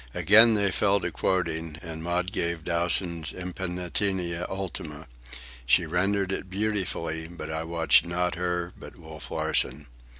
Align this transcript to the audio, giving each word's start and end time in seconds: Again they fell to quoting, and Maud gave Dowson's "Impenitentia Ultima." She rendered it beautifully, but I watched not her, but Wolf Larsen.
Again 0.15 0.55
they 0.55 0.71
fell 0.71 0.99
to 1.01 1.11
quoting, 1.11 1.77
and 1.83 2.01
Maud 2.01 2.31
gave 2.31 2.63
Dowson's 2.63 3.31
"Impenitentia 3.33 4.47
Ultima." 4.49 5.05
She 5.67 5.85
rendered 5.85 6.31
it 6.31 6.49
beautifully, 6.49 7.27
but 7.27 7.51
I 7.51 7.63
watched 7.65 8.07
not 8.07 8.33
her, 8.33 8.73
but 8.75 8.95
Wolf 8.95 9.29
Larsen. 9.29 9.85